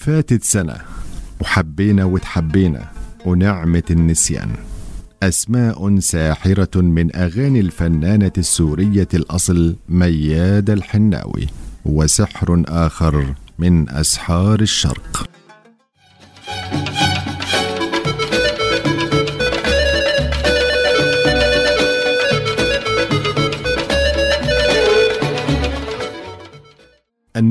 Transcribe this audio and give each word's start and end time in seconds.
فاتت 0.00 0.44
سنة. 0.44 0.76
وحبينا 1.40 2.04
وتحبينا. 2.04 2.88
ونعمة 3.26 3.82
النسيان. 3.90 4.50
أسماء 5.22 5.98
ساحرة 5.98 6.80
من 6.80 7.16
أغاني 7.16 7.60
الفنانة 7.60 8.32
السورية 8.38 9.08
الأصل 9.14 9.76
مياد 9.88 10.70
الحناوي. 10.70 11.46
وسحر 11.84 12.62
آخر 12.68 13.34
من 13.58 13.90
أسحار 13.90 14.60
الشرق. 14.60 15.28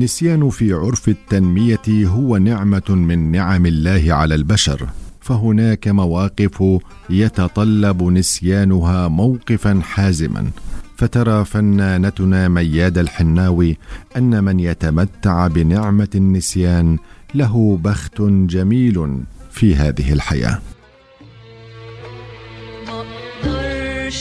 النسيان 0.00 0.50
في 0.50 0.72
عرف 0.72 1.08
التنمية 1.08 2.06
هو 2.06 2.36
نعمة 2.36 2.82
من 2.88 3.32
نعم 3.32 3.66
الله 3.66 4.04
على 4.08 4.34
البشر 4.34 4.88
فهناك 5.20 5.88
مواقف 5.88 6.64
يتطلب 7.10 8.02
نسيانها 8.02 9.08
موقفا 9.08 9.80
حازما. 9.84 10.50
فترى 10.96 11.44
فنانتنا 11.44 12.48
مياد 12.48 12.98
الحناوي 12.98 13.78
أن 14.16 14.44
من 14.44 14.60
يتمتع 14.60 15.46
بنعمة 15.46 16.08
النسيان 16.14 16.98
له 17.34 17.78
بخت 17.82 18.22
جميل 18.22 19.20
في 19.50 19.74
هذه 19.74 20.12
الحياة. 20.12 20.58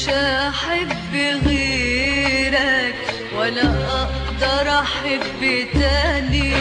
ما 0.08 0.50
احب 0.50 1.16
غيرك 1.46 2.96
ولا 3.40 3.89
أقدر 4.42 4.80
أحب 4.80 5.68
تاني 5.74 6.54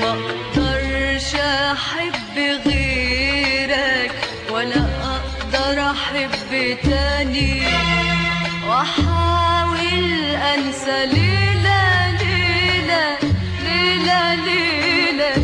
ما 0.00 0.10
أقدرش 0.10 1.34
أحب 1.34 2.36
غيرك 2.66 4.12
ولا 4.50 4.84
أقدر 5.04 5.90
أحب 5.90 6.76
تاني 6.82 7.62
وأحاول 8.68 9.78
أنسى 10.54 11.06
ليلة 11.06 12.10
ليلة 12.10 13.18
ليلة 13.64 14.34
ليلة 14.34 15.34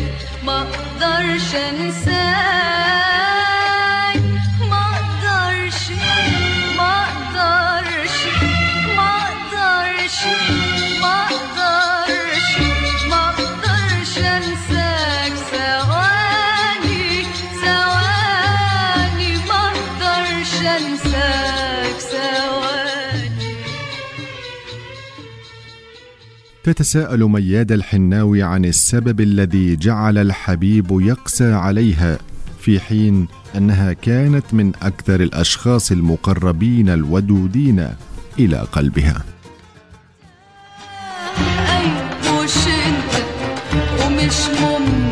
ما 0.43 0.61
أقدرش 0.61 1.55
أنساك 1.55 2.25
ما 4.69 4.81
أقدرش 4.97 5.89
أنساك 20.77 21.99
ثواني 21.99 23.29
تتساءل 26.63 27.23
مياد 27.23 27.71
الحناوي 27.71 28.43
عن 28.43 28.65
السبب 28.65 29.21
الذي 29.21 29.75
جعل 29.75 30.17
الحبيب 30.17 30.87
يقسى 30.91 31.53
عليها 31.53 32.17
في 32.59 32.79
حين 32.79 33.27
أنها 33.55 33.93
كانت 33.93 34.53
من 34.53 34.71
أكثر 34.81 35.21
الأشخاص 35.21 35.91
المقربين 35.91 36.89
الودودين 36.89 37.89
إلى 38.39 38.57
قلبها. 38.57 39.23
أيوة 41.69 42.39
ومش 44.05 44.37
ممكن 44.61 45.04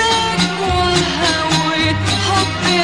قساك 0.00 0.40
وهوت 0.60 1.96
حبي 2.26 2.80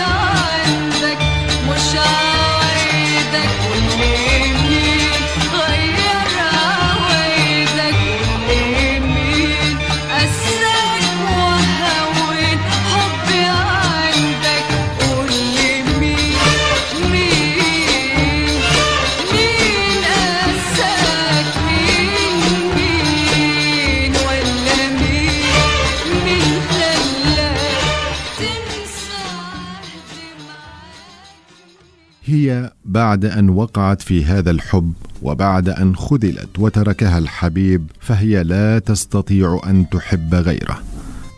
هي 32.28 32.72
بعد 32.84 33.24
أن 33.24 33.48
وقعت 33.48 34.02
في 34.02 34.24
هذا 34.24 34.50
الحب 34.50 34.92
وبعد 35.22 35.68
أن 35.68 35.96
خذلت 35.96 36.58
وتركها 36.58 37.18
الحبيب 37.18 37.90
فهي 38.00 38.42
لا 38.42 38.78
تستطيع 38.78 39.60
أن 39.66 39.88
تحب 39.88 40.34
غيره. 40.34 40.78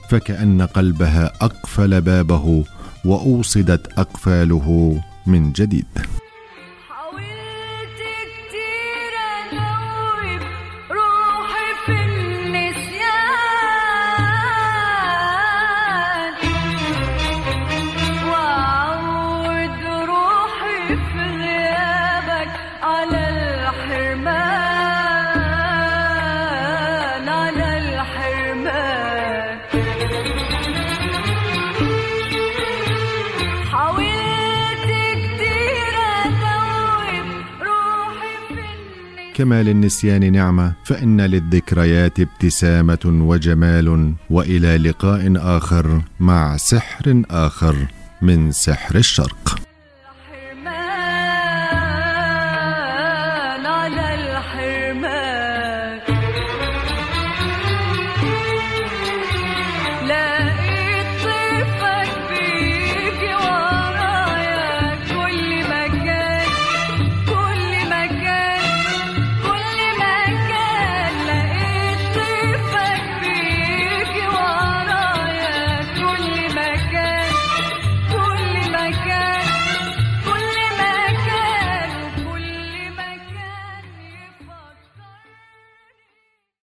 فكأن 0.09 0.62
قلبها 0.62 1.32
أقفل 1.41 2.00
بابه 2.00 2.65
وأوصدت 3.04 3.98
أقفاله 3.98 5.00
من 5.27 5.53
جديد. 5.53 5.87
كما 39.38 39.62
للنسيان 39.62 40.32
نعمة 40.32 40.72
فإن 40.84 41.21
للذكريات 41.21 42.21
ابتسامة 42.21 42.98
وجمال 43.04 44.15
وإلى 44.30 44.77
لقاء 44.77 45.33
آخر 45.36 46.03
مع 46.21 46.57
سحر 46.57 47.22
آخر 47.30 47.86
من 48.22 48.53
سحر 48.53 48.97
الشرق. 48.97 49.47